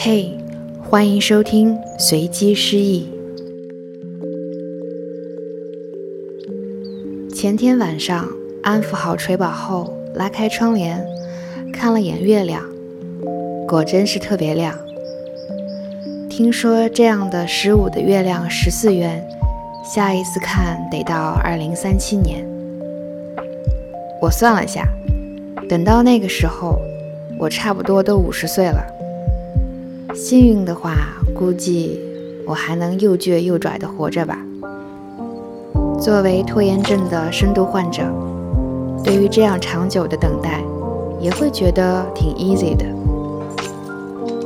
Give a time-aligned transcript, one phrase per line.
[0.00, 0.32] 嘿，
[0.80, 3.08] 欢迎收听随机失忆。
[7.34, 8.28] 前天晚上
[8.62, 11.04] 安抚好锤宝后，拉开窗帘
[11.72, 12.62] 看了眼月亮，
[13.66, 14.72] 果真是特别亮。
[16.30, 19.28] 听说这样的十五的月亮十四圆，
[19.84, 22.46] 下一次看得到二零三七年。
[24.22, 24.86] 我算了下，
[25.68, 26.78] 等到那个时候，
[27.36, 28.94] 我差不多都五十岁了。
[30.18, 30.96] 幸运的话，
[31.32, 32.00] 估计
[32.44, 34.36] 我还能又倔又拽的活着吧。
[36.00, 38.02] 作为拖延症的深度患者，
[39.04, 40.60] 对于这样长久的等待，
[41.20, 42.84] 也会觉得挺 easy 的。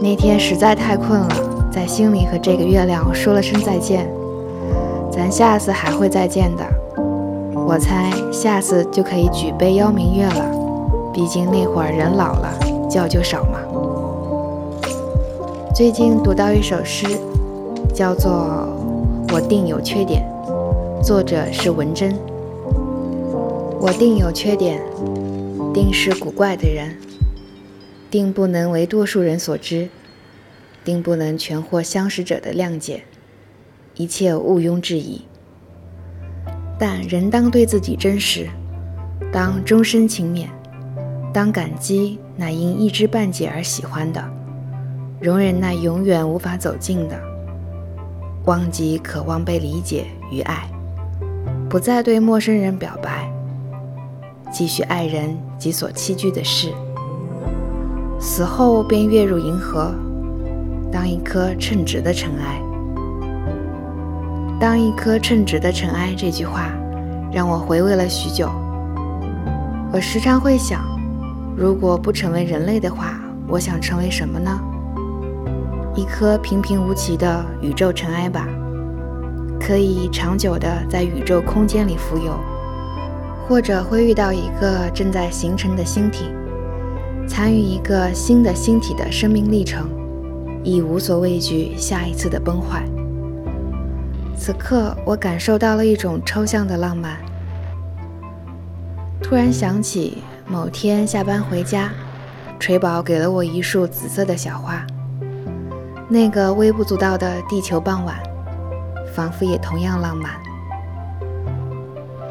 [0.00, 4.08] 那天实在太困了，在心里和这个月亮说了声再见。
[5.10, 6.64] 咱下次还会再见的，
[7.66, 11.10] 我猜下次就可以举杯邀明月了。
[11.12, 12.56] 毕竟那会儿人老了，
[12.88, 13.58] 觉就少嘛。
[15.76, 17.06] 最近读到一首诗，
[17.92, 18.32] 叫做
[19.34, 20.26] 《我定有缺点》，
[21.02, 22.16] 作者是文珍。
[23.78, 24.82] 我定有缺点，
[25.74, 26.96] 定是古怪的人，
[28.10, 29.90] 定不能为多数人所知，
[30.82, 33.02] 定不能全获相识者的谅解，
[33.96, 35.20] 一切毋庸置疑。
[36.78, 38.48] 但人当对自己真实，
[39.30, 40.46] 当终身勤勉，
[41.34, 44.35] 当感激乃因一知半解而喜欢的。
[45.18, 47.18] 容忍那永远无法走近的，
[48.44, 50.68] 忘记渴望被理解与爱，
[51.70, 53.26] 不再对陌生人表白，
[54.52, 56.70] 继续爱人及所栖居的事。
[58.20, 59.94] 死后便跃入银河，
[60.92, 62.60] 当一颗称职的尘埃。
[64.60, 66.70] 当一颗称职的尘埃这句话，
[67.32, 68.50] 让我回味了许久。
[69.92, 70.84] 我时常会想，
[71.56, 74.60] 如果不成为人类的话，我想成为什么呢？
[75.96, 78.46] 一颗平平无奇的宇宙尘埃吧，
[79.58, 82.38] 可以长久的在宇宙空间里浮游，
[83.48, 86.26] 或者会遇到一个正在形成的星体，
[87.26, 89.88] 参与一个新的星体的生命历程，
[90.62, 92.84] 亦无所畏惧下一次的崩坏。
[94.36, 97.16] 此刻，我感受到了一种抽象的浪漫。
[99.22, 101.90] 突然想起某天下班回家，
[102.60, 104.86] 锤宝给了我一束紫色的小花。
[106.08, 108.16] 那个微不足道的地球傍晚，
[109.12, 110.30] 仿佛也同样浪漫。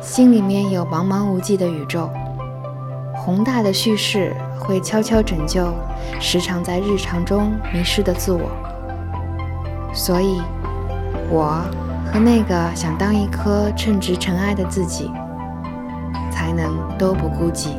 [0.00, 2.08] 心里面有茫茫无际的宇宙，
[3.16, 5.72] 宏大的叙事会悄悄拯救
[6.20, 8.42] 时常在日常中迷失的自我。
[9.92, 10.40] 所以，
[11.28, 11.60] 我
[12.12, 15.10] 和那个想当一颗称职尘埃的自己，
[16.30, 17.70] 才能都不孤寂。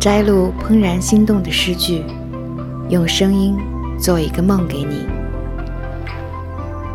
[0.00, 2.04] 摘录怦然心动的诗句，
[2.88, 3.58] 用声音
[3.98, 5.08] 做一个梦给你。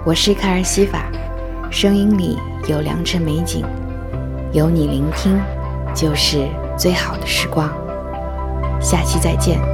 [0.06, 1.12] 我是卡尔西法，
[1.69, 3.66] 声音里有良辰美景，
[4.53, 5.38] 有你聆听，
[5.94, 6.47] 就是
[6.78, 7.69] 最好的时光。
[8.80, 9.72] 下期再见。